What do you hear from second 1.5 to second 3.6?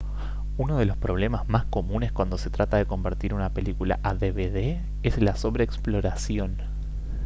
comunes cuando se trata de convertir una